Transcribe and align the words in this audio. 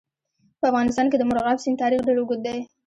په 0.59 0.65
افغانستان 0.71 1.05
کې 1.11 1.17
د 1.19 1.23
مورغاب 1.29 1.57
سیند 1.63 1.81
تاریخ 1.83 2.01
ډېر 2.07 2.17
اوږد 2.19 2.39
دی. 2.45 2.59